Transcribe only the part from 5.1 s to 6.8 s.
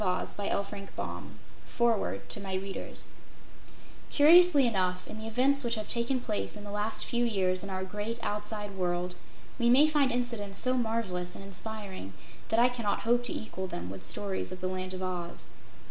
the events which have taken place in the